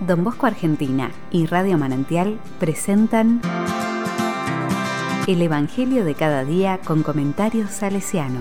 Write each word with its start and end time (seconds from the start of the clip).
Don 0.00 0.22
Bosco 0.22 0.46
Argentina 0.46 1.10
y 1.32 1.46
Radio 1.46 1.76
Manantial 1.76 2.38
presentan 2.60 3.40
El 5.26 5.42
Evangelio 5.42 6.04
de 6.04 6.14
cada 6.14 6.44
día 6.44 6.78
con 6.84 7.02
comentarios 7.02 7.70
salesiano. 7.70 8.40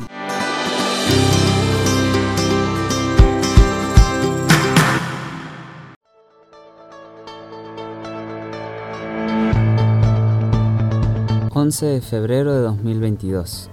...11 11.54 11.86
de 11.88 12.02
febrero 12.02 12.54
de 12.54 12.62
2022... 12.62 13.72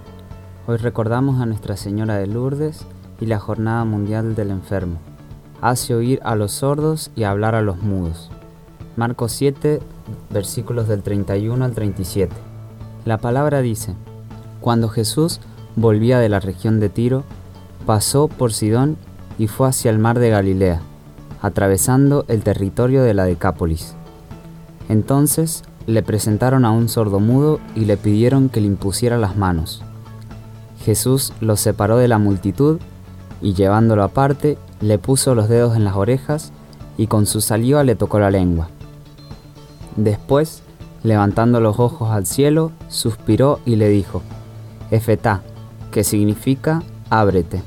Hoy 0.67 0.77
recordamos 0.77 1.39
a 1.39 1.45
Nuestra 1.45 1.77
Señora 1.77 2.17
de 2.17 2.25
Lourdes 2.25 2.87
y 3.21 3.27
la 3.27 3.37
Jornada 3.37 3.85
Mundial 3.85 4.33
del 4.33 4.49
Enfermo. 4.49 4.97
Hace 5.65 5.95
oír 5.95 6.19
a 6.23 6.35
los 6.35 6.51
sordos 6.51 7.09
y 7.15 7.23
hablar 7.23 7.55
a 7.55 7.63
los 7.63 7.81
mudos. 7.81 8.29
Marcos 8.97 9.31
7, 9.31 9.79
versículos 10.29 10.87
del 10.87 11.01
31 11.01 11.65
al 11.65 11.71
37. 11.71 12.35
La 13.03 13.17
palabra 13.17 13.63
dice, 13.63 13.95
Cuando 14.61 14.89
Jesús 14.89 15.39
volvía 15.75 16.19
de 16.19 16.29
la 16.29 16.39
región 16.39 16.79
de 16.79 16.89
Tiro, 16.89 17.23
pasó 17.87 18.27
por 18.27 18.53
Sidón 18.53 18.95
y 19.39 19.47
fue 19.47 19.67
hacia 19.67 19.89
el 19.89 19.97
mar 19.97 20.19
de 20.19 20.29
Galilea, 20.29 20.81
atravesando 21.41 22.25
el 22.27 22.43
territorio 22.43 23.01
de 23.01 23.15
la 23.15 23.25
Decápolis. 23.25 23.95
Entonces 24.87 25.63
le 25.87 26.03
presentaron 26.03 26.63
a 26.63 26.69
un 26.69 26.89
sordomudo 26.89 27.59
y 27.73 27.85
le 27.85 27.97
pidieron 27.97 28.49
que 28.49 28.61
le 28.61 28.67
impusiera 28.67 29.17
las 29.17 29.35
manos. 29.35 29.81
Jesús 30.83 31.33
lo 31.41 31.57
separó 31.57 31.97
de 31.97 32.07
la 32.07 32.19
multitud 32.19 32.77
y 33.41 33.55
llevándolo 33.55 34.03
aparte, 34.03 34.59
le 34.81 34.97
puso 34.97 35.35
los 35.35 35.49
dedos 35.49 35.75
en 35.75 35.83
las 35.83 35.95
orejas 35.95 36.51
y 36.97 37.07
con 37.07 37.25
su 37.25 37.41
saliva 37.41 37.83
le 37.83 37.95
tocó 37.95 38.19
la 38.19 38.31
lengua. 38.31 38.69
Después, 39.95 40.63
levantando 41.03 41.59
los 41.59 41.79
ojos 41.79 42.11
al 42.11 42.25
cielo, 42.25 42.71
suspiró 42.87 43.59
y 43.65 43.75
le 43.75 43.89
dijo, 43.89 44.21
Efetá, 44.91 45.41
que 45.91 46.03
significa 46.03 46.83
ábrete. 47.09 47.63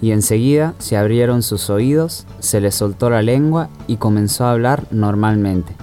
Y 0.00 0.12
enseguida 0.12 0.74
se 0.78 0.96
abrieron 0.96 1.42
sus 1.42 1.70
oídos, 1.70 2.26
se 2.38 2.60
le 2.60 2.70
soltó 2.70 3.10
la 3.10 3.22
lengua 3.22 3.68
y 3.86 3.96
comenzó 3.96 4.44
a 4.44 4.52
hablar 4.52 4.84
normalmente. 4.90 5.74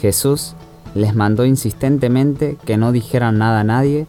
Jesús 0.00 0.54
les 0.94 1.14
mandó 1.14 1.44
insistentemente 1.44 2.56
que 2.64 2.76
no 2.76 2.92
dijeran 2.92 3.38
nada 3.38 3.60
a 3.60 3.64
nadie 3.64 4.06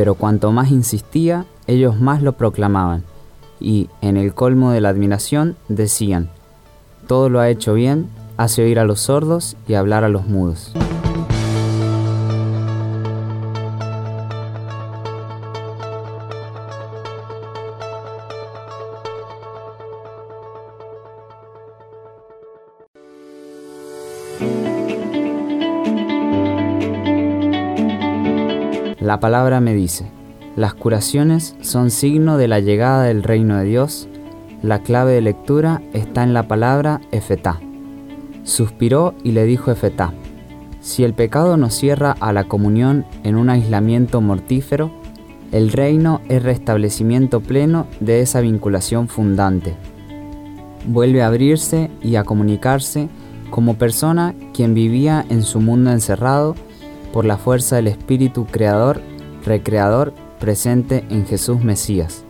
pero 0.00 0.14
cuanto 0.14 0.50
más 0.50 0.70
insistía, 0.70 1.44
ellos 1.66 2.00
más 2.00 2.22
lo 2.22 2.32
proclamaban, 2.32 3.04
y, 3.60 3.88
en 4.00 4.16
el 4.16 4.34
colmo 4.34 4.72
de 4.72 4.80
la 4.80 4.88
admiración, 4.88 5.56
decían, 5.68 6.30
Todo 7.06 7.28
lo 7.28 7.40
ha 7.40 7.50
hecho 7.50 7.74
bien, 7.74 8.08
hace 8.36 8.62
oír 8.62 8.78
a 8.78 8.84
los 8.84 9.00
sordos 9.00 9.56
y 9.68 9.74
hablar 9.74 10.02
a 10.02 10.08
los 10.08 10.26
mudos. 10.26 10.72
La 29.00 29.18
palabra 29.18 29.60
me 29.60 29.74
dice, 29.74 30.08
las 30.56 30.74
curaciones 30.74 31.54
son 31.60 31.90
signo 31.90 32.36
de 32.36 32.48
la 32.48 32.58
llegada 32.58 33.04
del 33.04 33.22
reino 33.22 33.56
de 33.56 33.64
Dios. 33.64 34.08
La 34.62 34.80
clave 34.80 35.12
de 35.12 35.20
lectura 35.20 35.80
está 35.92 36.24
en 36.24 36.34
la 36.34 36.48
palabra 36.48 37.00
efetá. 37.12 37.60
Suspiró 38.42 39.14
y 39.22 39.32
le 39.32 39.44
dijo 39.44 39.70
efetá. 39.70 40.12
Si 40.80 41.04
el 41.04 41.14
pecado 41.14 41.56
nos 41.56 41.74
cierra 41.74 42.16
a 42.20 42.32
la 42.32 42.44
comunión 42.44 43.04
en 43.22 43.36
un 43.36 43.48
aislamiento 43.48 44.20
mortífero, 44.20 44.90
el 45.52 45.70
reino 45.70 46.20
es 46.28 46.42
restablecimiento 46.42 47.40
pleno 47.40 47.86
de 48.00 48.20
esa 48.20 48.40
vinculación 48.40 49.08
fundante. 49.08 49.76
Vuelve 50.86 51.22
a 51.22 51.28
abrirse 51.28 51.90
y 52.02 52.16
a 52.16 52.24
comunicarse 52.24 53.08
como 53.50 53.74
persona 53.74 54.34
quien 54.52 54.74
vivía 54.74 55.24
en 55.28 55.42
su 55.42 55.60
mundo 55.60 55.92
encerrado 55.92 56.54
por 57.12 57.24
la 57.24 57.36
fuerza 57.36 57.76
del 57.76 57.88
Espíritu 57.88 58.46
Creador, 58.46 59.00
Recreador 59.44 60.12
presente 60.40 61.04
en 61.10 61.26
Jesús 61.26 61.62
Mesías. 61.62 62.24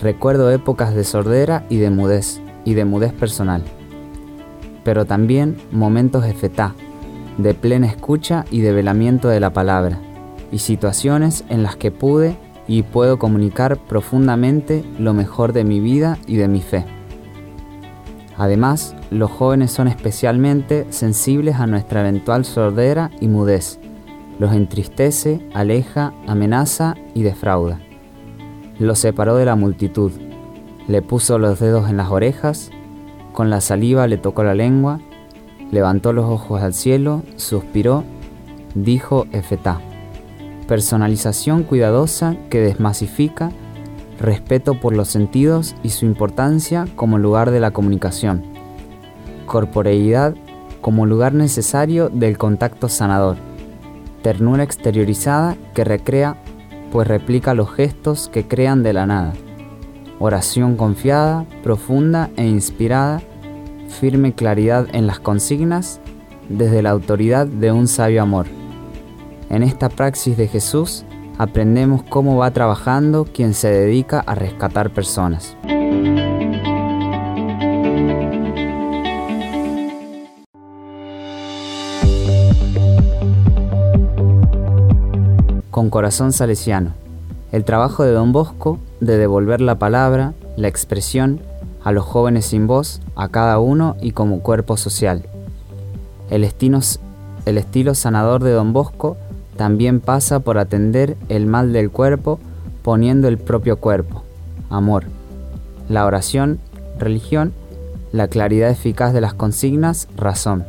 Recuerdo 0.00 0.50
épocas 0.50 0.94
de 0.94 1.04
sordera 1.04 1.66
y 1.68 1.76
de 1.76 1.90
mudez, 1.90 2.40
y 2.64 2.74
de 2.74 2.84
mudez 2.84 3.12
personal, 3.12 3.62
pero 4.84 5.04
también 5.04 5.56
momentos 5.72 6.24
de 6.24 6.32
fetá, 6.32 6.74
de 7.36 7.52
plena 7.52 7.88
escucha 7.88 8.44
y 8.50 8.60
de 8.60 8.72
velamiento 8.72 9.28
de 9.28 9.40
la 9.40 9.52
palabra, 9.52 9.98
y 10.52 10.60
situaciones 10.60 11.44
en 11.48 11.62
las 11.62 11.76
que 11.76 11.90
pude 11.90 12.36
y 12.68 12.82
puedo 12.82 13.18
comunicar 13.18 13.76
profundamente 13.76 14.84
lo 14.98 15.12
mejor 15.12 15.52
de 15.52 15.64
mi 15.64 15.80
vida 15.80 16.16
y 16.26 16.36
de 16.36 16.48
mi 16.48 16.62
fe. 16.62 16.84
Además, 18.36 18.94
los 19.10 19.30
jóvenes 19.30 19.70
son 19.70 19.88
especialmente 19.88 20.86
sensibles 20.90 21.56
a 21.56 21.66
nuestra 21.66 22.00
eventual 22.00 22.44
sordera 22.44 23.10
y 23.20 23.28
mudez. 23.28 23.78
Los 24.38 24.52
entristece, 24.52 25.40
aleja, 25.54 26.12
amenaza 26.26 26.94
y 27.14 27.22
defrauda. 27.22 27.80
Los 28.78 28.98
separó 28.98 29.36
de 29.36 29.44
la 29.44 29.54
multitud, 29.54 30.10
le 30.88 31.02
puso 31.02 31.38
los 31.38 31.60
dedos 31.60 31.88
en 31.88 31.96
las 31.96 32.10
orejas, 32.10 32.70
con 33.32 33.50
la 33.50 33.60
saliva 33.60 34.06
le 34.06 34.18
tocó 34.18 34.42
la 34.44 34.54
lengua, 34.54 35.00
levantó 35.70 36.12
los 36.12 36.26
ojos 36.26 36.62
al 36.62 36.74
cielo, 36.74 37.22
suspiró, 37.36 38.04
dijo 38.74 39.26
Efetá. 39.32 39.80
Personalización 40.66 41.62
cuidadosa 41.62 42.36
que 42.50 42.60
desmasifica 42.60 43.50
respeto 44.20 44.74
por 44.74 44.96
los 44.96 45.08
sentidos 45.08 45.74
y 45.82 45.90
su 45.90 46.06
importancia 46.06 46.86
como 46.96 47.18
lugar 47.18 47.50
de 47.50 47.60
la 47.60 47.72
comunicación, 47.72 48.44
corporeidad 49.46 50.34
como 50.80 51.06
lugar 51.06 51.34
necesario 51.34 52.08
del 52.08 52.38
contacto 52.38 52.88
sanador, 52.88 53.36
ternura 54.24 54.62
exteriorizada 54.62 55.54
que 55.74 55.84
recrea 55.84 56.38
pues 56.90 57.06
replica 57.06 57.52
los 57.52 57.70
gestos 57.70 58.30
que 58.32 58.48
crean 58.48 58.82
de 58.82 58.94
la 58.94 59.04
nada, 59.04 59.34
oración 60.18 60.76
confiada, 60.76 61.44
profunda 61.62 62.30
e 62.36 62.46
inspirada, 62.46 63.20
firme 64.00 64.32
claridad 64.32 64.86
en 64.94 65.06
las 65.06 65.20
consignas 65.20 66.00
desde 66.48 66.80
la 66.80 66.90
autoridad 66.90 67.46
de 67.46 67.70
un 67.70 67.86
sabio 67.86 68.22
amor. 68.22 68.46
En 69.50 69.62
esta 69.62 69.90
praxis 69.90 70.38
de 70.38 70.48
Jesús, 70.48 71.04
aprendemos 71.36 72.02
cómo 72.04 72.38
va 72.38 72.50
trabajando 72.50 73.26
quien 73.26 73.52
se 73.52 73.68
dedica 73.68 74.20
a 74.20 74.34
rescatar 74.34 74.88
personas. 74.88 75.54
Con 85.74 85.90
corazón 85.90 86.30
salesiano, 86.30 86.92
el 87.50 87.64
trabajo 87.64 88.04
de 88.04 88.12
don 88.12 88.30
Bosco 88.30 88.78
de 89.00 89.18
devolver 89.18 89.60
la 89.60 89.76
palabra, 89.76 90.32
la 90.56 90.68
expresión, 90.68 91.40
a 91.82 91.90
los 91.90 92.04
jóvenes 92.04 92.46
sin 92.46 92.68
voz, 92.68 93.00
a 93.16 93.26
cada 93.26 93.58
uno 93.58 93.96
y 94.00 94.12
como 94.12 94.38
cuerpo 94.38 94.76
social. 94.76 95.26
El 96.30 96.44
estilo, 96.44 96.78
el 97.44 97.58
estilo 97.58 97.96
sanador 97.96 98.44
de 98.44 98.52
don 98.52 98.72
Bosco 98.72 99.16
también 99.56 99.98
pasa 99.98 100.38
por 100.38 100.58
atender 100.58 101.16
el 101.28 101.46
mal 101.46 101.72
del 101.72 101.90
cuerpo 101.90 102.38
poniendo 102.84 103.26
el 103.26 103.38
propio 103.38 103.78
cuerpo, 103.78 104.22
amor, 104.70 105.06
la 105.88 106.06
oración, 106.06 106.60
religión, 107.00 107.52
la 108.12 108.28
claridad 108.28 108.70
eficaz 108.70 109.12
de 109.12 109.22
las 109.22 109.34
consignas, 109.34 110.06
razón. 110.16 110.66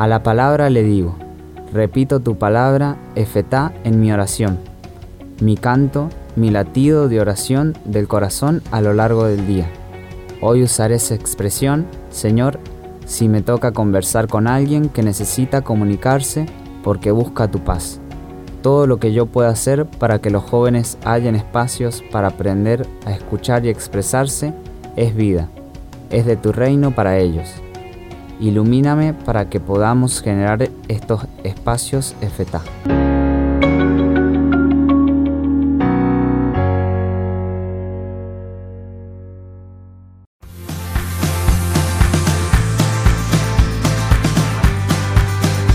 A 0.00 0.08
la 0.08 0.22
palabra 0.22 0.70
le 0.70 0.82
digo, 0.82 1.14
repito 1.74 2.20
tu 2.20 2.38
palabra, 2.38 2.96
efetá, 3.16 3.74
en 3.84 4.00
mi 4.00 4.10
oración, 4.10 4.58
mi 5.42 5.58
canto, 5.58 6.08
mi 6.36 6.50
latido 6.50 7.06
de 7.06 7.20
oración 7.20 7.76
del 7.84 8.08
corazón 8.08 8.62
a 8.70 8.80
lo 8.80 8.94
largo 8.94 9.26
del 9.26 9.46
día. 9.46 9.68
Hoy 10.40 10.62
usaré 10.62 10.94
esa 10.94 11.14
expresión, 11.14 11.84
Señor, 12.08 12.60
si 13.04 13.28
me 13.28 13.42
toca 13.42 13.72
conversar 13.72 14.26
con 14.26 14.46
alguien 14.46 14.88
que 14.88 15.02
necesita 15.02 15.60
comunicarse 15.60 16.46
porque 16.82 17.10
busca 17.10 17.50
tu 17.50 17.58
paz. 17.58 18.00
Todo 18.62 18.86
lo 18.86 18.98
que 19.00 19.12
yo 19.12 19.26
pueda 19.26 19.50
hacer 19.50 19.84
para 19.84 20.18
que 20.18 20.30
los 20.30 20.44
jóvenes 20.44 20.96
hayan 21.04 21.34
espacios 21.34 22.02
para 22.10 22.28
aprender 22.28 22.86
a 23.04 23.12
escuchar 23.12 23.66
y 23.66 23.68
expresarse 23.68 24.54
es 24.96 25.14
vida, 25.14 25.50
es 26.08 26.24
de 26.24 26.36
tu 26.36 26.52
reino 26.52 26.90
para 26.90 27.18
ellos. 27.18 27.52
Ilumíname 28.40 29.12
para 29.12 29.50
que 29.50 29.60
podamos 29.60 30.22
generar 30.22 30.70
estos 30.88 31.26
espacios 31.44 32.16
EFETA. 32.20 32.62